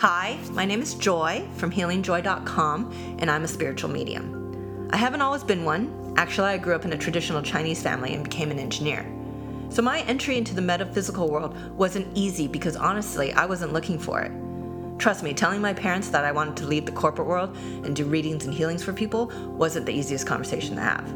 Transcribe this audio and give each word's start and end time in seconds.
Hi, 0.00 0.38
my 0.52 0.64
name 0.64 0.80
is 0.80 0.94
Joy 0.94 1.46
from 1.58 1.70
healingjoy.com, 1.70 3.16
and 3.18 3.30
I'm 3.30 3.44
a 3.44 3.46
spiritual 3.46 3.90
medium. 3.90 4.88
I 4.94 4.96
haven't 4.96 5.20
always 5.20 5.44
been 5.44 5.66
one. 5.66 6.14
Actually, 6.16 6.48
I 6.48 6.56
grew 6.56 6.74
up 6.74 6.86
in 6.86 6.94
a 6.94 6.96
traditional 6.96 7.42
Chinese 7.42 7.82
family 7.82 8.14
and 8.14 8.24
became 8.24 8.50
an 8.50 8.58
engineer. 8.58 9.04
So 9.68 9.82
my 9.82 10.00
entry 10.04 10.38
into 10.38 10.54
the 10.54 10.62
metaphysical 10.62 11.28
world 11.28 11.54
wasn't 11.76 12.16
easy 12.16 12.48
because 12.48 12.76
honestly, 12.76 13.34
I 13.34 13.44
wasn't 13.44 13.74
looking 13.74 13.98
for 13.98 14.22
it. 14.22 14.32
Trust 14.98 15.22
me, 15.22 15.34
telling 15.34 15.60
my 15.60 15.74
parents 15.74 16.08
that 16.08 16.24
I 16.24 16.32
wanted 16.32 16.56
to 16.56 16.66
leave 16.66 16.86
the 16.86 16.92
corporate 16.92 17.28
world 17.28 17.54
and 17.84 17.94
do 17.94 18.06
readings 18.06 18.46
and 18.46 18.54
healings 18.54 18.82
for 18.82 18.94
people 18.94 19.30
wasn't 19.48 19.84
the 19.84 19.92
easiest 19.92 20.26
conversation 20.26 20.76
to 20.76 20.80
have. 20.80 21.14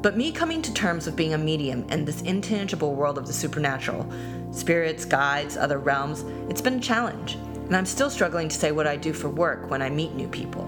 But 0.00 0.16
me 0.16 0.32
coming 0.32 0.62
to 0.62 0.72
terms 0.72 1.04
with 1.04 1.14
being 1.14 1.34
a 1.34 1.38
medium 1.38 1.84
in 1.90 2.06
this 2.06 2.22
intangible 2.22 2.94
world 2.94 3.18
of 3.18 3.26
the 3.26 3.34
supernatural, 3.34 4.10
spirits, 4.50 5.04
guides, 5.04 5.58
other 5.58 5.76
realms, 5.76 6.22
it's 6.48 6.62
been 6.62 6.78
a 6.78 6.80
challenge 6.80 7.36
and 7.72 7.78
I'm 7.78 7.86
still 7.86 8.10
struggling 8.10 8.50
to 8.50 8.54
say 8.54 8.70
what 8.70 8.86
I 8.86 8.98
do 8.98 9.14
for 9.14 9.30
work 9.30 9.70
when 9.70 9.80
I 9.80 9.88
meet 9.88 10.12
new 10.12 10.28
people. 10.28 10.66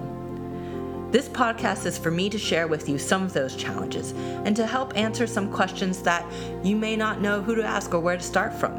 This 1.11 1.29
podcast 1.29 1.85
is 1.85 1.99
for 1.99 2.09
me 2.09 2.31
to 2.31 2.39
share 2.39 2.65
with 2.65 2.89
you 2.89 2.97
some 2.97 3.21
of 3.21 3.31
those 3.31 3.55
challenges 3.55 4.13
and 4.43 4.55
to 4.55 4.65
help 4.65 4.97
answer 4.97 5.27
some 5.27 5.51
questions 5.51 6.01
that 6.01 6.25
you 6.63 6.75
may 6.75 6.95
not 6.95 7.21
know 7.21 7.43
who 7.43 7.53
to 7.53 7.63
ask 7.63 7.93
or 7.93 7.99
where 7.99 8.17
to 8.17 8.23
start 8.23 8.51
from. 8.55 8.73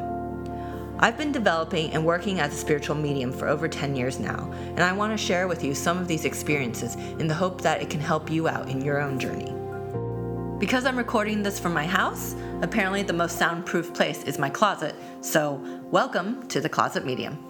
I've 0.99 1.17
been 1.17 1.31
developing 1.31 1.93
and 1.93 2.05
working 2.05 2.41
as 2.41 2.53
a 2.53 2.57
spiritual 2.57 2.97
medium 2.97 3.33
for 3.33 3.47
over 3.47 3.69
10 3.69 3.95
years 3.95 4.19
now, 4.19 4.53
and 4.71 4.81
I 4.81 4.93
want 4.93 5.17
to 5.17 5.25
share 5.25 5.47
with 5.47 5.63
you 5.63 5.73
some 5.73 5.97
of 5.97 6.09
these 6.09 6.25
experiences 6.25 6.97
in 6.97 7.29
the 7.29 7.35
hope 7.35 7.61
that 7.61 7.81
it 7.81 7.91
can 7.91 8.01
help 8.01 8.29
you 8.29 8.49
out 8.49 8.69
in 8.69 8.83
your 8.83 9.01
own 9.01 9.21
journey. 9.21 9.55
Because 10.59 10.85
I'm 10.85 10.99
recording 10.99 11.45
this 11.45 11.61
from 11.61 11.73
my 11.73 11.87
house, 11.87 12.35
apparently 12.63 13.05
the 13.05 13.13
most 13.13 13.39
soundproof 13.39 13.95
place 13.95 14.25
is 14.25 14.37
my 14.37 14.51
closet, 14.51 14.97
so 15.21 15.63
welcome 15.93 16.45
to 16.49 16.61
the 16.61 16.69
Closet 16.69 17.07
Medium. 17.07 17.46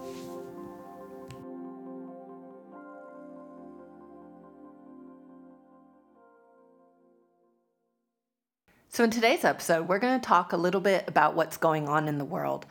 So, 8.97 9.05
in 9.05 9.11
today's 9.11 9.44
episode, 9.44 9.89
we're 9.89 9.98
going 9.98 10.19
to 10.19 10.27
talk 10.27 10.55
a 10.55 10.56
little 10.56 10.80
bit 10.80 11.05
about 11.06 11.34
what's 11.34 11.58
going 11.58 11.86
on 11.86 12.08
in 12.08 12.16
the 12.16 12.25
world 12.25 12.64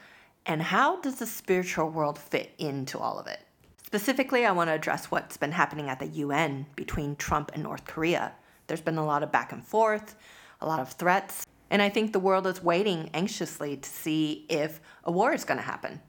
and 0.48 0.60
how 0.60 1.00
does 1.02 1.20
the 1.20 1.28
spiritual 1.28 1.92
world 1.92 2.18
fit 2.18 2.52
into 2.58 2.98
all 2.98 3.20
of 3.20 3.28
it. 3.28 3.42
Specifically, 3.86 4.44
I 4.44 4.52
want 4.52 4.70
to 4.70 4.74
address 4.74 5.12
what's 5.12 5.38
been 5.38 5.52
happening 5.52 5.88
at 5.88 6.00
the 6.00 6.08
UN 6.08 6.66
between 6.76 7.16
Trump 7.16 7.52
and 7.54 7.62
North 7.62 7.86
Korea. 7.86 8.34
There's 8.66 8.82
been 8.82 8.98
a 8.98 9.06
lot 9.06 9.22
of 9.22 9.32
back 9.32 9.52
and 9.52 9.64
forth, 9.64 10.16
a 10.62 10.66
lot 10.66 10.80
of 10.80 10.94
threats, 10.94 11.46
and 11.70 11.80
I 11.80 11.90
think 11.90 12.12
the 12.12 12.18
world 12.18 12.48
is 12.48 12.64
waiting 12.64 13.12
anxiously 13.14 13.78
to 13.78 13.88
see 13.88 14.48
if 14.50 14.82
a 15.04 15.12
war 15.12 15.32
is 15.32 15.46
going 15.46 15.60
to 15.60 15.64
happen. 15.64 16.02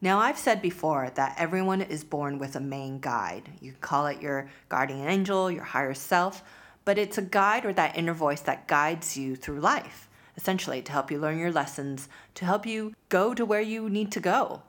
Now, 0.00 0.18
I've 0.18 0.38
said 0.38 0.60
before 0.60 1.12
that 1.14 1.36
everyone 1.38 1.82
is 1.82 2.02
born 2.02 2.40
with 2.40 2.56
a 2.56 2.60
main 2.60 2.98
guide. 2.98 3.48
You 3.60 3.70
can 3.70 3.80
call 3.80 4.08
it 4.08 4.20
your 4.20 4.50
guardian 4.68 5.06
angel, 5.06 5.52
your 5.52 5.62
higher 5.62 5.94
self, 5.94 6.42
but 6.84 6.98
it's 6.98 7.18
a 7.18 7.22
guide 7.22 7.64
or 7.64 7.72
that 7.72 7.96
inner 7.96 8.14
voice 8.14 8.40
that 8.42 8.68
guides 8.68 9.16
you 9.16 9.36
through 9.36 9.60
life, 9.60 10.08
essentially 10.36 10.82
to 10.82 10.92
help 10.92 11.10
you 11.10 11.18
learn 11.18 11.38
your 11.38 11.52
lessons, 11.52 12.08
to 12.34 12.44
help 12.44 12.66
you 12.66 12.94
go 13.08 13.34
to 13.34 13.44
where 13.44 13.60
you 13.60 13.88
need 13.88 14.12
to 14.12 14.20
go. 14.20 14.62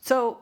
So, 0.00 0.38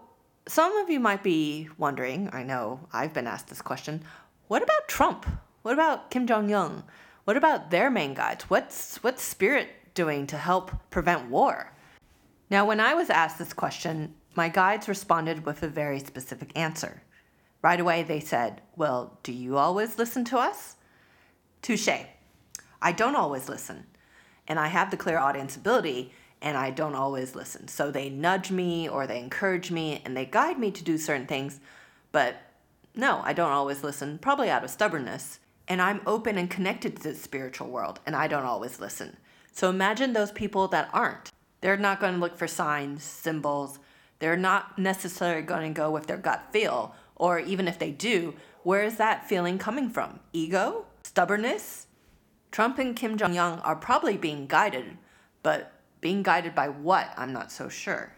some 0.46 0.76
of 0.78 0.88
you 0.88 0.98
might 0.98 1.22
be 1.22 1.68
wondering, 1.76 2.30
I 2.32 2.42
know 2.42 2.80
I've 2.92 3.12
been 3.12 3.26
asked 3.26 3.48
this 3.48 3.60
question, 3.60 4.02
what 4.48 4.62
about 4.62 4.88
Trump? 4.88 5.26
What 5.62 5.74
about 5.74 6.10
Kim 6.10 6.26
Jong 6.26 6.52
Un? 6.54 6.84
What 7.24 7.36
about 7.36 7.70
their 7.70 7.90
main 7.90 8.14
guides? 8.14 8.44
What's 8.44 9.02
what's 9.02 9.22
spirit 9.22 9.68
doing 9.92 10.26
to 10.28 10.38
help 10.38 10.72
prevent 10.88 11.28
war? 11.28 11.74
Now, 12.48 12.64
when 12.64 12.80
I 12.80 12.94
was 12.94 13.10
asked 13.10 13.38
this 13.38 13.52
question, 13.52 14.14
my 14.34 14.48
guides 14.48 14.88
responded 14.88 15.44
with 15.44 15.62
a 15.62 15.68
very 15.68 15.98
specific 15.98 16.56
answer. 16.56 17.02
Right 17.60 17.78
away, 17.78 18.02
they 18.02 18.20
said, 18.20 18.62
Well, 18.76 19.18
do 19.22 19.32
you 19.32 19.58
always 19.58 19.98
listen 19.98 20.24
to 20.26 20.38
us? 20.38 20.76
Touche. 21.62 21.88
I 22.80 22.92
don't 22.92 23.16
always 23.16 23.48
listen. 23.48 23.86
And 24.46 24.58
I 24.58 24.68
have 24.68 24.90
the 24.90 24.96
clairaudience 24.96 25.56
ability, 25.56 26.12
and 26.40 26.56
I 26.56 26.70
don't 26.70 26.94
always 26.94 27.34
listen. 27.34 27.68
So 27.68 27.90
they 27.90 28.08
nudge 28.08 28.50
me 28.50 28.88
or 28.88 29.06
they 29.06 29.18
encourage 29.18 29.70
me 29.70 30.00
and 30.04 30.16
they 30.16 30.24
guide 30.24 30.58
me 30.58 30.70
to 30.70 30.84
do 30.84 30.96
certain 30.96 31.26
things. 31.26 31.60
But 32.12 32.36
no, 32.94 33.20
I 33.24 33.32
don't 33.32 33.52
always 33.52 33.82
listen, 33.82 34.18
probably 34.18 34.50
out 34.50 34.64
of 34.64 34.70
stubbornness. 34.70 35.40
And 35.66 35.82
I'm 35.82 36.00
open 36.06 36.38
and 36.38 36.48
connected 36.48 36.96
to 36.96 37.02
the 37.10 37.14
spiritual 37.14 37.68
world, 37.68 38.00
and 38.06 38.16
I 38.16 38.26
don't 38.26 38.44
always 38.44 38.80
listen. 38.80 39.16
So 39.52 39.68
imagine 39.68 40.12
those 40.12 40.32
people 40.32 40.68
that 40.68 40.88
aren't. 40.92 41.30
They're 41.60 41.76
not 41.76 42.00
going 42.00 42.14
to 42.14 42.20
look 42.20 42.36
for 42.36 42.46
signs, 42.46 43.02
symbols. 43.02 43.78
They're 44.18 44.36
not 44.36 44.78
necessarily 44.78 45.42
going 45.42 45.74
to 45.74 45.78
go 45.78 45.90
with 45.90 46.06
their 46.06 46.16
gut 46.16 46.46
feel. 46.52 46.94
Or 47.16 47.38
even 47.38 47.68
if 47.68 47.78
they 47.78 47.90
do, 47.90 48.34
where 48.62 48.82
is 48.82 48.96
that 48.96 49.28
feeling 49.28 49.58
coming 49.58 49.90
from? 49.90 50.20
Ego? 50.32 50.86
Stubbornness. 51.08 51.86
Trump 52.50 52.78
and 52.78 52.94
Kim 52.94 53.16
Jong 53.16 53.38
un 53.38 53.60
are 53.60 53.76
probably 53.76 54.16
being 54.16 54.46
guided, 54.46 54.98
but 55.42 55.72
being 56.00 56.22
guided 56.22 56.54
by 56.54 56.68
what, 56.68 57.12
I'm 57.16 57.32
not 57.32 57.50
so 57.50 57.68
sure. 57.68 58.12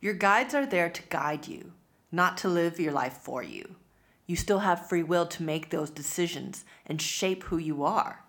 Your 0.00 0.14
guides 0.14 0.54
are 0.54 0.66
there 0.66 0.90
to 0.90 1.02
guide 1.08 1.46
you, 1.46 1.72
not 2.10 2.36
to 2.38 2.48
live 2.48 2.80
your 2.80 2.92
life 2.92 3.18
for 3.18 3.42
you. 3.42 3.76
You 4.26 4.34
still 4.34 4.60
have 4.60 4.88
free 4.88 5.02
will 5.02 5.26
to 5.26 5.42
make 5.42 5.70
those 5.70 5.90
decisions 5.90 6.64
and 6.86 7.00
shape 7.00 7.44
who 7.44 7.58
you 7.58 7.84
are. 7.84 8.24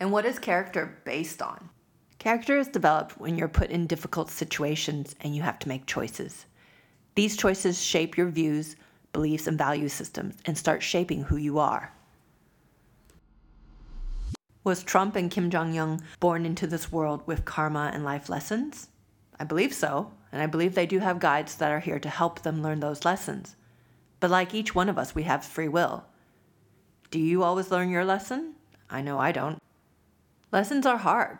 And 0.00 0.12
what 0.12 0.26
is 0.26 0.38
character 0.38 1.00
based 1.04 1.40
on? 1.40 1.70
Character 2.18 2.58
is 2.58 2.68
developed 2.68 3.18
when 3.18 3.38
you're 3.38 3.48
put 3.48 3.70
in 3.70 3.86
difficult 3.86 4.30
situations 4.30 5.14
and 5.20 5.34
you 5.34 5.42
have 5.42 5.58
to 5.60 5.68
make 5.68 5.86
choices. 5.86 6.46
These 7.14 7.36
choices 7.36 7.82
shape 7.82 8.16
your 8.16 8.28
views, 8.28 8.76
beliefs, 9.18 9.48
and 9.48 9.58
value 9.58 9.88
systems 9.88 10.36
and 10.44 10.56
start 10.56 10.80
shaping 10.80 11.24
who 11.24 11.36
you 11.36 11.58
are. 11.58 11.92
Was 14.62 14.84
Trump 14.84 15.16
and 15.16 15.28
Kim 15.28 15.50
Jong 15.50 15.76
un 15.76 16.00
born 16.20 16.46
into 16.46 16.68
this 16.68 16.92
world 16.92 17.24
with 17.26 17.44
karma 17.44 17.90
and 17.92 18.04
life 18.04 18.28
lessons? 18.28 18.90
I 19.40 19.42
believe 19.42 19.74
so, 19.74 20.12
and 20.30 20.40
I 20.40 20.46
believe 20.46 20.76
they 20.76 20.86
do 20.86 21.00
have 21.00 21.18
guides 21.18 21.56
that 21.56 21.72
are 21.72 21.80
here 21.80 21.98
to 21.98 22.08
help 22.08 22.42
them 22.42 22.62
learn 22.62 22.78
those 22.78 23.04
lessons. 23.04 23.56
But 24.20 24.30
like 24.30 24.54
each 24.54 24.72
one 24.72 24.88
of 24.88 24.98
us, 24.98 25.16
we 25.16 25.24
have 25.24 25.44
free 25.44 25.66
will. 25.66 26.04
Do 27.10 27.18
you 27.18 27.42
always 27.42 27.72
learn 27.72 27.90
your 27.90 28.04
lesson? 28.04 28.54
I 28.88 29.02
know 29.02 29.18
I 29.18 29.32
don't. 29.32 29.58
Lessons 30.52 30.86
are 30.86 30.98
hard. 30.98 31.38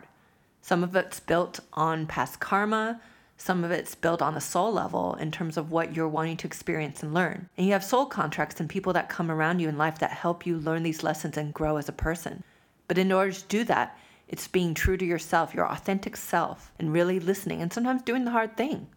Some 0.61 0.83
of 0.83 0.97
it's 0.97 1.21
built 1.21 1.61
on 1.71 2.07
past 2.07 2.41
karma, 2.41 2.99
some 3.39 3.63
of 3.63 3.71
it's 3.71 3.95
built 3.95 4.21
on 4.21 4.35
a 4.35 4.41
soul 4.41 4.71
level 4.71 5.15
in 5.15 5.31
terms 5.31 5.55
of 5.55 5.71
what 5.71 5.95
you're 5.95 6.09
wanting 6.09 6.35
to 6.37 6.45
experience 6.45 7.01
and 7.01 7.13
learn. 7.13 7.47
And 7.57 7.65
you 7.65 7.71
have 7.71 7.83
soul 7.83 8.05
contracts 8.05 8.59
and 8.59 8.69
people 8.69 8.91
that 8.93 9.07
come 9.07 9.31
around 9.31 9.59
you 9.59 9.69
in 9.69 9.77
life 9.77 9.97
that 9.99 10.11
help 10.11 10.45
you 10.45 10.57
learn 10.57 10.83
these 10.83 11.03
lessons 11.03 11.37
and 11.37 11.53
grow 11.53 11.77
as 11.77 11.87
a 11.87 11.93
person. 11.93 12.43
But 12.89 12.97
in 12.97 13.13
order 13.13 13.31
to 13.31 13.45
do 13.45 13.63
that, 13.63 13.97
it's 14.27 14.49
being 14.49 14.73
true 14.73 14.97
to 14.97 15.05
yourself, 15.05 15.55
your 15.55 15.71
authentic 15.71 16.17
self, 16.17 16.73
and 16.79 16.91
really 16.91 17.19
listening 17.19 17.61
and 17.61 17.71
sometimes 17.71 18.01
doing 18.01 18.25
the 18.25 18.31
hard 18.31 18.57
thing. 18.57 18.87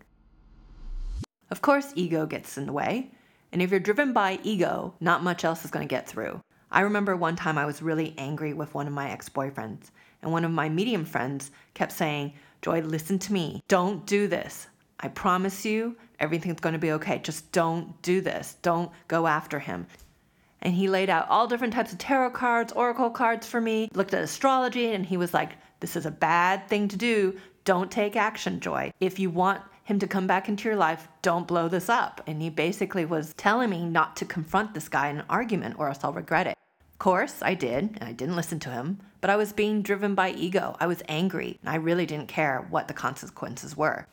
Of 1.48 1.62
course, 1.62 1.92
ego 1.94 2.26
gets 2.26 2.58
in 2.58 2.66
the 2.66 2.72
way. 2.72 3.12
And 3.52 3.62
if 3.62 3.70
you're 3.70 3.78
driven 3.78 4.12
by 4.12 4.40
ego, 4.42 4.94
not 5.00 5.22
much 5.22 5.44
else 5.44 5.64
is 5.64 5.70
going 5.70 5.86
to 5.86 5.90
get 5.90 6.08
through. 6.08 6.40
I 6.70 6.80
remember 6.80 7.14
one 7.14 7.36
time 7.36 7.58
I 7.58 7.66
was 7.66 7.80
really 7.80 8.14
angry 8.18 8.54
with 8.54 8.74
one 8.74 8.88
of 8.88 8.92
my 8.92 9.10
ex 9.10 9.28
boyfriends, 9.28 9.90
and 10.20 10.32
one 10.32 10.44
of 10.44 10.50
my 10.50 10.68
medium 10.68 11.04
friends 11.04 11.50
kept 11.74 11.92
saying, 11.92 12.32
Joy, 12.62 12.80
listen 12.80 13.18
to 13.18 13.32
me. 13.32 13.60
Don't 13.66 14.06
do 14.06 14.28
this. 14.28 14.68
I 15.00 15.08
promise 15.08 15.64
you, 15.64 15.96
everything's 16.20 16.60
going 16.60 16.74
to 16.74 16.78
be 16.78 16.92
okay. 16.92 17.18
Just 17.18 17.50
don't 17.50 18.00
do 18.02 18.20
this. 18.20 18.56
Don't 18.62 18.92
go 19.08 19.26
after 19.26 19.58
him. 19.58 19.88
And 20.60 20.72
he 20.72 20.88
laid 20.88 21.10
out 21.10 21.28
all 21.28 21.48
different 21.48 21.74
types 21.74 21.92
of 21.92 21.98
tarot 21.98 22.30
cards, 22.30 22.72
oracle 22.72 23.10
cards 23.10 23.48
for 23.48 23.60
me, 23.60 23.88
looked 23.94 24.14
at 24.14 24.22
astrology, 24.22 24.92
and 24.92 25.04
he 25.04 25.16
was 25.16 25.34
like, 25.34 25.54
This 25.80 25.96
is 25.96 26.06
a 26.06 26.10
bad 26.12 26.68
thing 26.68 26.86
to 26.86 26.96
do. 26.96 27.36
Don't 27.64 27.90
take 27.90 28.14
action, 28.14 28.60
Joy. 28.60 28.92
If 29.00 29.18
you 29.18 29.28
want 29.28 29.60
him 29.82 29.98
to 29.98 30.06
come 30.06 30.28
back 30.28 30.48
into 30.48 30.68
your 30.68 30.76
life, 30.76 31.08
don't 31.20 31.48
blow 31.48 31.66
this 31.66 31.88
up. 31.88 32.22
And 32.28 32.40
he 32.40 32.48
basically 32.48 33.04
was 33.04 33.34
telling 33.36 33.70
me 33.70 33.84
not 33.84 34.14
to 34.16 34.24
confront 34.24 34.72
this 34.72 34.88
guy 34.88 35.08
in 35.08 35.18
an 35.18 35.26
argument 35.28 35.76
or 35.78 35.88
else 35.88 35.98
I'll 36.04 36.12
regret 36.12 36.46
it 36.46 36.56
Of 36.92 36.98
course, 37.00 37.42
I 37.42 37.54
did, 37.54 37.96
and 37.96 38.04
I 38.04 38.12
didn't 38.12 38.36
listen 38.36 38.60
to 38.60 38.70
him, 38.70 39.00
but 39.22 39.30
I 39.30 39.36
was 39.36 39.52
being 39.52 39.80
driven 39.80 40.14
by 40.14 40.32
ego. 40.32 40.76
I 40.80 40.86
was 40.86 41.02
angry, 41.08 41.58
and 41.62 41.70
I 41.70 41.76
really 41.76 42.04
didn't 42.04 42.28
care 42.28 42.66
what 42.68 42.88
the 42.88 42.94
consequences 42.94 43.74
were. 43.74 44.06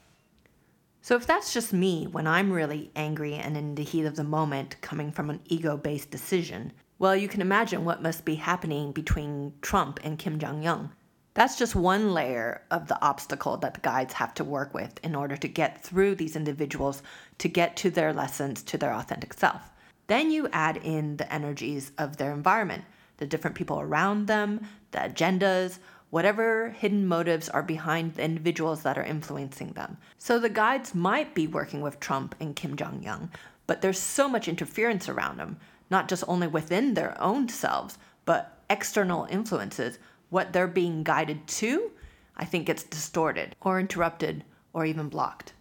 So, 1.01 1.15
if 1.15 1.25
that's 1.25 1.51
just 1.51 1.73
me 1.73 2.06
when 2.06 2.27
I'm 2.27 2.51
really 2.51 2.91
angry 2.95 3.33
and 3.33 3.57
in 3.57 3.75
the 3.75 3.83
heat 3.83 4.06
of 4.06 4.15
the 4.15 4.23
moment 4.23 4.79
coming 4.81 5.11
from 5.11 5.29
an 5.29 5.41
ego 5.45 5.75
based 5.75 6.11
decision, 6.11 6.71
well, 7.00 7.15
you 7.15 7.27
can 7.27 7.41
imagine 7.41 7.85
what 7.85 8.03
must 8.03 8.23
be 8.23 8.35
happening 8.35 8.91
between 8.91 9.53
Trump 9.61 10.00
and 10.03 10.19
Kim 10.19 10.38
Jong 10.38 10.67
un. 10.67 10.91
That's 11.33 11.57
just 11.57 11.75
one 11.75 12.13
layer 12.13 12.61
of 12.69 12.88
the 12.88 13.01
obstacle 13.01 13.57
that 13.57 13.73
the 13.73 13.79
guides 13.79 14.13
have 14.13 14.33
to 14.35 14.44
work 14.44 14.73
with 14.73 15.00
in 15.03 15.15
order 15.15 15.38
to 15.38 15.47
get 15.47 15.81
through 15.81 16.15
these 16.15 16.35
individuals 16.35 17.01
to 17.39 17.47
get 17.47 17.75
to 17.77 17.89
their 17.89 18.13
lessons, 18.13 18.61
to 18.63 18.77
their 18.77 18.94
authentic 18.94 19.33
self. 19.33 19.71
Then 20.07 20.29
you 20.29 20.50
add 20.51 20.77
in 20.77 21.17
the 21.17 21.31
energies 21.33 21.94
of 21.97 22.17
their 22.17 22.33
environment, 22.33 22.83
the 23.17 23.25
different 23.25 23.56
people 23.56 23.79
around 23.79 24.27
them, 24.27 24.67
the 24.91 25.00
agendas, 25.00 25.80
whatever 26.09 26.69
hidden 26.69 27.06
motives 27.06 27.50
are 27.50 27.63
behind 27.63 28.15
the 28.15 28.24
individuals 28.24 28.81
that 28.83 28.97
are 28.97 29.03
influencing 29.03 29.74
them. 29.74 29.97
So 30.18 30.39
the 30.39 30.50
guides 30.50 30.95
might 30.95 31.36
be 31.36 31.47
working 31.47 31.81
with 31.81 32.00
Trump 32.00 32.36
and 32.39 32.56
Kim 32.56 32.75
Jong 32.75 33.06
un, 33.07 33.31
but 33.68 33.81
there's 33.81 34.00
so 34.00 34.27
much 34.27 34.47
interference 34.47 35.07
around 35.07 35.38
them, 35.38 35.57
not 35.89 36.09
just 36.09 36.24
only 36.27 36.47
within 36.47 36.94
their 36.94 37.19
own 37.21 37.47
selves, 37.50 37.97
but 38.25 38.57
external 38.69 39.27
influences, 39.30 40.00
what 40.30 40.53
they're 40.53 40.68
being 40.68 41.03
guided 41.03 41.47
to, 41.47 41.92
I 42.35 42.45
think 42.45 42.68
gets 42.68 42.83
distorted 42.83 43.56
or 43.62 43.80
interrupted 43.80 44.44
or 44.74 44.85
even 44.85 45.09
blocked. 45.09 45.53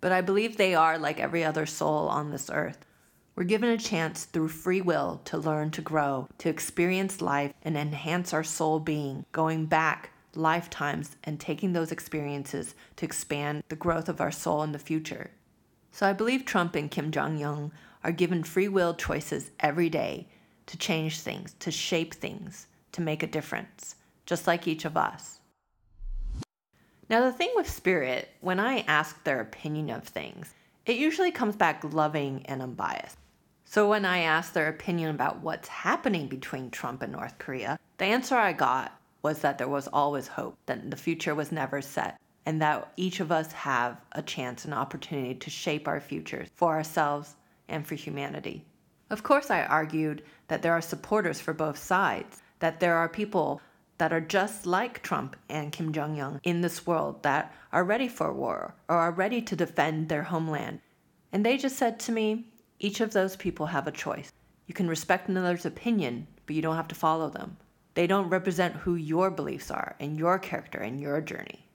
But 0.00 0.12
I 0.12 0.20
believe 0.20 0.56
they 0.56 0.74
are 0.74 0.98
like 0.98 1.18
every 1.18 1.42
other 1.44 1.64
soul 1.66 2.08
on 2.08 2.30
this 2.30 2.50
earth. 2.52 2.84
We're 3.36 3.42
given 3.42 3.70
a 3.70 3.78
chance 3.78 4.26
through 4.26 4.48
free 4.48 4.80
will 4.80 5.20
to 5.24 5.36
learn 5.36 5.72
to 5.72 5.82
grow, 5.82 6.28
to 6.38 6.48
experience 6.48 7.20
life, 7.20 7.52
and 7.62 7.76
enhance 7.76 8.32
our 8.32 8.44
soul 8.44 8.78
being, 8.78 9.24
going 9.32 9.66
back 9.66 10.10
lifetimes 10.36 11.16
and 11.24 11.40
taking 11.40 11.72
those 11.72 11.90
experiences 11.90 12.76
to 12.94 13.04
expand 13.04 13.64
the 13.68 13.76
growth 13.76 14.08
of 14.08 14.20
our 14.20 14.30
soul 14.30 14.62
in 14.62 14.70
the 14.70 14.78
future. 14.78 15.32
So 15.90 16.06
I 16.06 16.12
believe 16.12 16.44
Trump 16.44 16.76
and 16.76 16.88
Kim 16.88 17.10
Jong 17.10 17.42
un 17.42 17.72
are 18.04 18.12
given 18.12 18.44
free 18.44 18.68
will 18.68 18.94
choices 18.94 19.50
every 19.58 19.88
day 19.88 20.28
to 20.66 20.78
change 20.78 21.18
things, 21.18 21.56
to 21.58 21.72
shape 21.72 22.14
things, 22.14 22.68
to 22.92 23.00
make 23.00 23.24
a 23.24 23.28
difference, 23.28 23.96
just 24.26 24.46
like 24.46 24.68
each 24.68 24.84
of 24.84 24.96
us. 24.96 25.40
Now, 27.10 27.20
the 27.22 27.32
thing 27.32 27.50
with 27.56 27.68
spirit, 27.68 28.28
when 28.40 28.60
I 28.60 28.84
ask 28.86 29.24
their 29.24 29.40
opinion 29.40 29.90
of 29.90 30.04
things, 30.04 30.54
it 30.86 30.96
usually 30.96 31.32
comes 31.32 31.56
back 31.56 31.82
loving 31.92 32.46
and 32.46 32.62
unbiased. 32.62 33.18
So 33.64 33.88
when 33.88 34.04
I 34.04 34.20
asked 34.20 34.54
their 34.54 34.68
opinion 34.68 35.10
about 35.10 35.40
what's 35.40 35.68
happening 35.68 36.28
between 36.28 36.70
Trump 36.70 37.02
and 37.02 37.12
North 37.12 37.38
Korea, 37.38 37.78
the 37.98 38.04
answer 38.04 38.36
I 38.36 38.52
got 38.52 38.98
was 39.22 39.40
that 39.40 39.58
there 39.58 39.68
was 39.68 39.88
always 39.88 40.28
hope, 40.28 40.56
that 40.66 40.90
the 40.90 40.96
future 40.96 41.34
was 41.34 41.50
never 41.50 41.80
set, 41.80 42.20
and 42.46 42.60
that 42.60 42.92
each 42.96 43.20
of 43.20 43.32
us 43.32 43.50
have 43.52 44.00
a 44.12 44.22
chance 44.22 44.64
and 44.64 44.74
opportunity 44.74 45.34
to 45.34 45.50
shape 45.50 45.88
our 45.88 46.00
futures 46.00 46.48
for 46.54 46.74
ourselves 46.74 47.36
and 47.68 47.86
for 47.86 47.94
humanity. 47.94 48.64
Of 49.10 49.22
course, 49.22 49.50
I 49.50 49.64
argued 49.64 50.22
that 50.48 50.62
there 50.62 50.72
are 50.72 50.80
supporters 50.80 51.40
for 51.40 51.54
both 51.54 51.78
sides, 51.78 52.42
that 52.58 52.80
there 52.80 52.96
are 52.96 53.08
people 53.08 53.60
that 53.98 54.12
are 54.12 54.20
just 54.20 54.66
like 54.66 55.02
Trump 55.02 55.36
and 55.48 55.72
Kim 55.72 55.92
Jong 55.92 56.20
un 56.20 56.40
in 56.42 56.60
this 56.60 56.86
world 56.86 57.22
that 57.22 57.54
are 57.72 57.84
ready 57.84 58.08
for 58.08 58.32
war 58.32 58.74
or 58.88 58.96
are 58.96 59.12
ready 59.12 59.40
to 59.42 59.56
defend 59.56 60.08
their 60.08 60.24
homeland. 60.24 60.80
And 61.32 61.46
they 61.46 61.56
just 61.56 61.76
said 61.76 61.98
to 62.00 62.12
me, 62.12 62.46
each 62.78 63.00
of 63.00 63.12
those 63.12 63.36
people 63.36 63.66
have 63.66 63.86
a 63.86 63.92
choice. 63.92 64.32
You 64.66 64.74
can 64.74 64.88
respect 64.88 65.28
another's 65.28 65.66
opinion, 65.66 66.26
but 66.46 66.56
you 66.56 66.62
don't 66.62 66.76
have 66.76 66.88
to 66.88 66.94
follow 66.94 67.30
them. 67.30 67.56
They 67.94 68.06
don't 68.06 68.28
represent 68.28 68.74
who 68.74 68.96
your 68.96 69.30
beliefs 69.30 69.70
are 69.70 69.94
and 70.00 70.18
your 70.18 70.38
character 70.38 70.78
and 70.78 71.00
your 71.00 71.20
journey. 71.20 71.66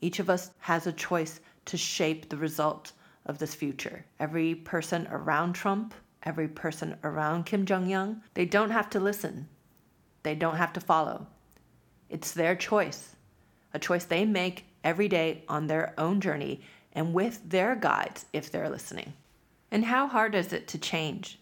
Each 0.00 0.18
of 0.18 0.28
us 0.28 0.50
has 0.58 0.86
a 0.86 0.92
choice 0.92 1.40
to 1.66 1.76
shape 1.76 2.28
the 2.28 2.36
result 2.36 2.92
of 3.26 3.38
this 3.38 3.54
future. 3.54 4.04
Every 4.20 4.54
person 4.54 5.08
around 5.10 5.54
Trump, 5.54 5.94
every 6.22 6.48
person 6.48 6.96
around 7.02 7.46
Kim 7.46 7.64
Jong 7.64 7.92
un, 7.92 8.22
they 8.34 8.44
don't 8.44 8.70
have 8.70 8.90
to 8.90 9.00
listen. 9.00 9.48
They 10.22 10.34
don't 10.34 10.56
have 10.56 10.72
to 10.74 10.80
follow. 10.80 11.26
It's 12.08 12.32
their 12.32 12.56
choice, 12.56 13.16
a 13.74 13.78
choice 13.78 14.04
they 14.04 14.24
make 14.24 14.64
every 14.84 15.08
day 15.08 15.44
on 15.48 15.66
their 15.66 15.94
own 15.98 16.20
journey 16.20 16.60
and 16.92 17.12
with 17.12 17.48
their 17.48 17.76
guides 17.76 18.26
if 18.32 18.50
they're 18.50 18.70
listening. 18.70 19.12
And 19.70 19.84
how 19.84 20.06
hard 20.06 20.34
is 20.34 20.52
it 20.52 20.66
to 20.68 20.78
change? 20.78 21.38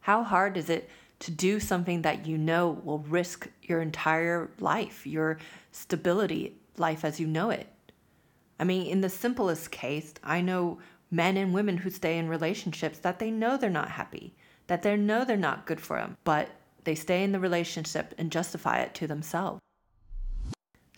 How 0.00 0.22
hard 0.22 0.56
is 0.56 0.70
it 0.70 0.88
to 1.20 1.30
do 1.30 1.58
something 1.58 2.02
that 2.02 2.26
you 2.26 2.36
know 2.36 2.80
will 2.84 2.98
risk 2.98 3.48
your 3.62 3.80
entire 3.80 4.50
life, 4.60 5.06
your 5.06 5.38
stability, 5.72 6.56
life 6.76 7.04
as 7.04 7.18
you 7.18 7.26
know 7.26 7.50
it? 7.50 7.68
I 8.58 8.64
mean, 8.64 8.86
in 8.86 9.00
the 9.00 9.08
simplest 9.08 9.70
case, 9.70 10.14
I 10.22 10.40
know 10.40 10.78
men 11.10 11.36
and 11.36 11.52
women 11.52 11.78
who 11.78 11.90
stay 11.90 12.18
in 12.18 12.28
relationships 12.28 12.98
that 12.98 13.18
they 13.18 13.30
know 13.30 13.56
they're 13.56 13.70
not 13.70 13.90
happy, 13.90 14.34
that 14.66 14.82
they 14.82 14.96
know 14.96 15.24
they're 15.24 15.36
not 15.36 15.66
good 15.66 15.80
for 15.80 15.96
them, 15.96 16.16
but 16.24 16.50
they 16.84 16.94
stay 16.94 17.24
in 17.24 17.32
the 17.32 17.40
relationship 17.40 18.14
and 18.18 18.30
justify 18.30 18.78
it 18.80 18.94
to 18.94 19.06
themselves. 19.06 19.60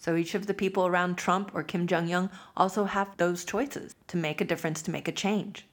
So 0.00 0.16
each 0.16 0.34
of 0.34 0.46
the 0.46 0.54
people 0.54 0.86
around 0.86 1.16
Trump 1.16 1.50
or 1.54 1.62
Kim 1.62 1.86
Jong 1.86 2.12
un 2.12 2.30
also 2.56 2.84
have 2.84 3.16
those 3.16 3.44
choices 3.44 3.94
to 4.08 4.16
make 4.16 4.40
a 4.40 4.44
difference, 4.44 4.82
to 4.82 4.90
make 4.90 5.08
a 5.08 5.12
change. 5.12 5.66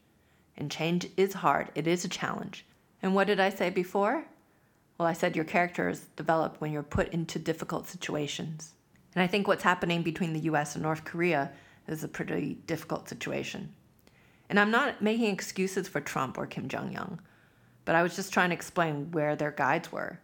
And 0.57 0.69
change 0.69 1.07
is 1.17 1.33
hard, 1.33 1.71
it 1.75 1.87
is 1.87 2.05
a 2.05 2.09
challenge. 2.09 2.65
And 3.01 3.15
what 3.15 3.27
did 3.27 3.39
I 3.39 3.49
say 3.49 3.69
before? 3.69 4.25
Well, 4.97 5.07
I 5.07 5.13
said 5.13 5.35
your 5.35 5.45
character 5.45 5.89
is 5.89 6.07
developed 6.15 6.61
when 6.61 6.71
you're 6.71 6.83
put 6.83 7.09
into 7.09 7.39
difficult 7.39 7.87
situations. 7.87 8.73
And 9.15 9.23
I 9.23 9.27
think 9.27 9.47
what's 9.47 9.63
happening 9.63 10.03
between 10.03 10.33
the 10.33 10.41
US 10.51 10.75
and 10.75 10.83
North 10.83 11.03
Korea 11.03 11.51
is 11.87 12.03
a 12.03 12.07
pretty 12.07 12.57
difficult 12.67 13.09
situation. 13.09 13.73
And 14.49 14.59
I'm 14.59 14.71
not 14.71 15.01
making 15.01 15.33
excuses 15.33 15.87
for 15.87 16.01
Trump 16.01 16.37
or 16.37 16.45
Kim 16.45 16.67
Jong 16.67 16.95
un, 16.95 17.19
but 17.85 17.95
I 17.95 18.03
was 18.03 18.15
just 18.15 18.31
trying 18.31 18.49
to 18.49 18.55
explain 18.55 19.11
where 19.11 19.35
their 19.35 19.51
guides 19.51 19.91
were. 19.91 20.19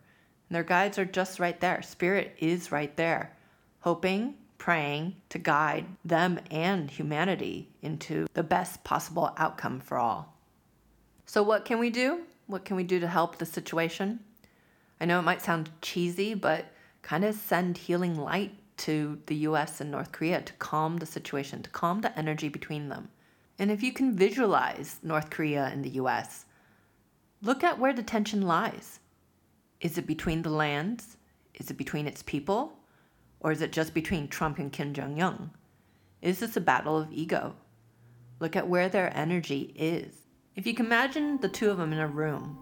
And 0.49 0.55
their 0.55 0.63
guides 0.63 0.97
are 0.97 1.05
just 1.05 1.39
right 1.39 1.59
there. 1.59 1.81
Spirit 1.81 2.35
is 2.39 2.71
right 2.71 2.95
there, 2.95 3.35
hoping 3.81 4.35
praying 4.59 5.15
to 5.29 5.39
guide 5.39 5.85
them 6.05 6.39
and 6.51 6.91
humanity 6.91 7.69
into 7.81 8.27
the 8.35 8.43
best 8.43 8.83
possible 8.83 9.33
outcome 9.37 9.79
for 9.79 9.97
all. 9.97 10.37
So, 11.25 11.41
what 11.41 11.65
can 11.65 11.79
we 11.79 11.89
do? 11.89 12.21
What 12.45 12.65
can 12.65 12.75
we 12.75 12.83
do 12.83 12.99
to 12.99 13.07
help 13.07 13.37
the 13.37 13.45
situation? 13.45 14.19
I 15.01 15.05
know 15.05 15.17
it 15.17 15.23
might 15.23 15.41
sound 15.41 15.71
cheesy, 15.81 16.33
but 16.33 16.65
kind 17.01 17.23
of 17.23 17.35
send 17.35 17.77
healing 17.77 18.17
light 18.19 18.53
to 18.77 19.19
the 19.25 19.35
US 19.47 19.81
and 19.81 19.91
North 19.91 20.11
Korea 20.11 20.41
to 20.41 20.53
calm 20.53 20.97
the 20.97 21.05
situation, 21.05 21.63
to 21.63 21.69
calm 21.69 22.01
the 22.01 22.17
energy 22.17 22.49
between 22.49 22.89
them. 22.89 23.09
And 23.57 23.69
if 23.71 23.83
you 23.83 23.91
can 23.91 24.15
visualize 24.15 24.99
North 25.03 25.29
Korea 25.29 25.65
and 25.65 25.83
the 25.83 25.99
US, 26.01 26.45
look 27.41 27.63
at 27.63 27.77
where 27.79 27.93
the 27.93 28.03
tension 28.03 28.41
lies. 28.41 28.99
Is 29.81 29.97
it 29.97 30.07
between 30.07 30.41
the 30.41 30.49
lands? 30.49 31.17
Is 31.53 31.69
it 31.69 31.77
between 31.77 32.07
its 32.07 32.23
people? 32.23 32.78
Or 33.39 33.51
is 33.51 33.61
it 33.61 33.71
just 33.71 33.93
between 33.93 34.27
Trump 34.27 34.59
and 34.59 34.71
Kim 34.71 34.93
Jong 34.93 35.21
un? 35.21 35.51
Is 36.21 36.39
this 36.39 36.57
a 36.57 36.61
battle 36.61 36.97
of 36.97 37.11
ego? 37.11 37.55
Look 38.39 38.55
at 38.55 38.67
where 38.67 38.89
their 38.89 39.15
energy 39.15 39.73
is. 39.75 40.13
If 40.55 40.67
you 40.67 40.73
can 40.73 40.85
imagine 40.85 41.39
the 41.39 41.49
two 41.49 41.69
of 41.69 41.77
them 41.77 41.93
in 41.93 41.99
a 41.99 42.07
room, 42.07 42.57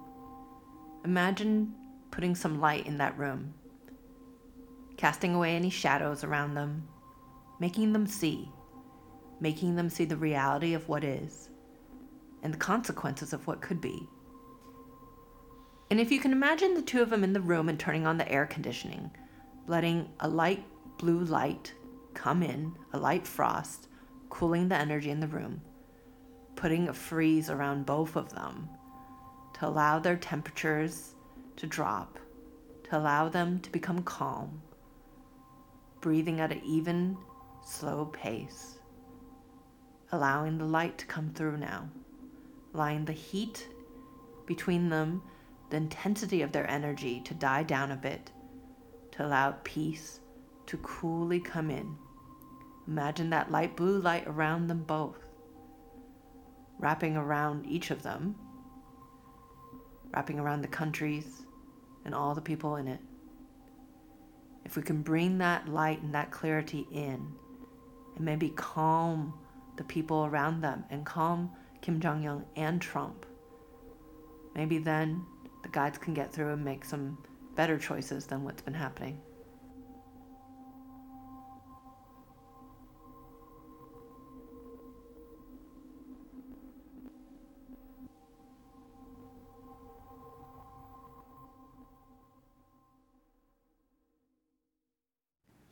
imagine 1.03 1.73
putting 2.11 2.35
some 2.35 2.59
light 2.59 2.85
in 2.85 2.97
that 2.97 3.17
room, 3.17 3.53
casting 4.97 5.33
away 5.33 5.55
any 5.55 5.69
shadows 5.69 6.23
around 6.23 6.53
them, 6.53 6.87
making 7.59 7.93
them 7.93 8.05
see, 8.05 8.51
making 9.39 9.75
them 9.75 9.89
see 9.89 10.05
the 10.05 10.17
reality 10.17 10.73
of 10.73 10.87
what 10.87 11.03
is 11.03 11.49
and 12.43 12.53
the 12.53 12.57
consequences 12.57 13.33
of 13.33 13.45
what 13.47 13.61
could 13.61 13.81
be. 13.81 14.07
And 15.89 15.99
if 15.99 16.11
you 16.11 16.19
can 16.19 16.31
imagine 16.31 16.73
the 16.73 16.81
two 16.81 17.01
of 17.01 17.09
them 17.09 17.23
in 17.23 17.33
the 17.33 17.41
room 17.41 17.69
and 17.69 17.79
turning 17.79 18.05
on 18.05 18.17
the 18.17 18.31
air 18.31 18.45
conditioning, 18.45 19.11
letting 19.67 20.09
a 20.21 20.27
light 20.27 20.63
blue 20.97 21.19
light 21.25 21.73
come 22.13 22.41
in, 22.41 22.73
a 22.93 22.97
light 22.97 23.27
frost, 23.27 23.87
cooling 24.29 24.69
the 24.69 24.75
energy 24.75 25.09
in 25.09 25.19
the 25.19 25.27
room, 25.27 25.61
putting 26.55 26.87
a 26.87 26.93
freeze 26.93 27.49
around 27.49 27.85
both 27.85 28.15
of 28.15 28.33
them 28.33 28.67
to 29.53 29.67
allow 29.67 29.99
their 29.99 30.15
temperatures 30.15 31.15
to 31.57 31.67
drop, 31.67 32.17
to 32.83 32.97
allow 32.97 33.27
them 33.27 33.59
to 33.59 33.71
become 33.71 34.01
calm, 34.03 34.61
breathing 36.01 36.39
at 36.39 36.51
an 36.51 36.61
even, 36.63 37.17
slow 37.65 38.05
pace, 38.05 38.79
allowing 40.11 40.57
the 40.57 40.65
light 40.65 40.97
to 40.97 41.05
come 41.05 41.29
through 41.33 41.57
now, 41.57 41.89
allowing 42.73 43.05
the 43.05 43.13
heat 43.13 43.67
between 44.45 44.89
them, 44.89 45.21
the 45.69 45.77
intensity 45.77 46.41
of 46.41 46.53
their 46.53 46.69
energy 46.69 47.19
to 47.25 47.33
die 47.33 47.63
down 47.63 47.91
a 47.91 47.95
bit 47.95 48.31
to 49.17 49.25
allow 49.25 49.51
peace 49.63 50.19
to 50.67 50.77
coolly 50.77 51.39
come 51.39 51.71
in. 51.71 51.97
Imagine 52.87 53.31
that 53.31 53.51
light 53.51 53.75
blue 53.75 53.99
light 53.99 54.25
around 54.27 54.67
them 54.67 54.83
both, 54.83 55.27
wrapping 56.77 57.17
around 57.17 57.65
each 57.65 57.89
of 57.89 58.03
them, 58.03 58.35
wrapping 60.13 60.39
around 60.39 60.61
the 60.61 60.67
countries 60.67 61.45
and 62.05 62.13
all 62.13 62.35
the 62.35 62.41
people 62.41 62.75
in 62.75 62.87
it. 62.87 62.99
If 64.63 64.75
we 64.75 64.83
can 64.83 65.01
bring 65.01 65.39
that 65.39 65.67
light 65.67 66.01
and 66.01 66.13
that 66.13 66.31
clarity 66.31 66.87
in 66.91 67.27
and 68.15 68.25
maybe 68.25 68.49
calm 68.49 69.33
the 69.77 69.83
people 69.83 70.25
around 70.25 70.61
them 70.61 70.83
and 70.89 71.05
calm 71.05 71.51
Kim 71.81 71.99
Jong 71.99 72.27
un 72.27 72.45
and 72.55 72.81
Trump, 72.81 73.25
maybe 74.55 74.77
then 74.77 75.25
the 75.63 75.69
guides 75.69 75.97
can 75.97 76.13
get 76.13 76.31
through 76.31 76.53
and 76.53 76.63
make 76.63 76.85
some 76.85 77.17
better 77.57 77.79
choices 77.79 78.27
than 78.27 78.43
what's 78.43 78.61
been 78.61 78.75
happening. 78.75 79.19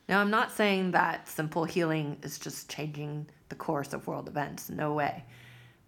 Now, 0.10 0.22
I'm 0.22 0.32
not 0.32 0.52
saying 0.52 0.92
that 0.92 1.28
simple 1.28 1.66
healing 1.66 2.18
is 2.24 2.40
just 2.40 2.70
changing 2.70 3.28
the 3.50 3.56
course 3.56 3.94
of 3.94 4.08
world 4.08 4.28
events, 4.28 4.70
no 4.70 4.94
way. 4.94 5.24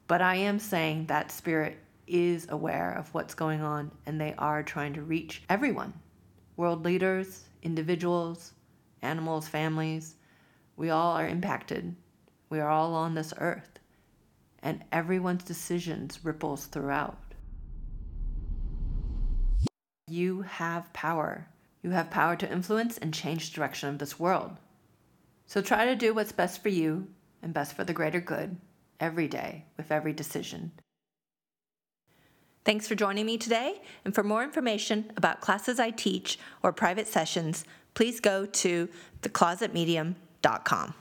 But 0.08 0.22
I 0.22 0.36
am 0.36 0.60
saying 0.60 1.08
that 1.08 1.32
spirit 1.32 1.78
is 2.08 2.48
aware 2.50 2.94
of 2.98 3.14
what's 3.14 3.36
going 3.36 3.62
on 3.62 3.92
and 4.06 4.20
they 4.20 4.34
are 4.38 4.64
trying 4.64 4.94
to 4.94 5.02
reach 5.02 5.44
everyone 5.50 5.94
world 6.56 6.84
leaders, 6.84 7.46
individuals, 7.62 8.54
animals, 9.02 9.48
families. 9.48 10.16
We 10.76 10.90
all 10.90 11.16
are 11.16 11.28
impacted. 11.28 11.96
We 12.50 12.60
are 12.60 12.70
all 12.70 12.96
on 12.96 13.14
this 13.14 13.34
earth. 13.38 13.80
And 14.64 14.84
everyone's 14.92 15.44
decisions 15.44 16.20
ripples 16.24 16.66
throughout. 16.66 17.20
You 20.08 20.42
have 20.42 20.92
power. 20.94 21.48
You 21.84 21.92
have 21.92 22.10
power 22.10 22.36
to 22.38 22.52
influence 22.52 22.98
and 22.98 23.14
change 23.14 23.52
the 23.52 23.56
direction 23.56 23.90
of 23.90 24.00
this 24.00 24.20
world. 24.20 24.58
So 25.46 25.62
try 25.62 25.86
to 25.86 25.96
do 25.96 26.14
what's 26.14 26.32
best 26.32 26.64
for 26.64 26.70
you 26.70 27.08
and 27.42 27.54
best 27.54 27.74
for 27.74 27.84
the 27.84 27.94
greater 27.94 28.20
good 28.20 28.58
every 29.00 29.28
day 29.28 29.66
with 29.78 29.92
every 29.92 30.14
decision. 30.14 30.72
Thanks 32.68 32.86
for 32.86 32.96
joining 32.96 33.26
me 33.26 33.38
today. 33.38 33.80
And 34.04 34.14
for 34.14 34.24
more 34.24 34.44
information 34.44 35.14
about 35.16 35.40
classes 35.40 35.80
I 35.80 35.90
teach 35.90 36.38
or 36.64 36.74
private 36.74 37.08
sessions, 37.08 37.64
please 37.94 38.20
go 38.20 38.46
to 38.46 38.90
theclosetmedium.com. 39.22 40.94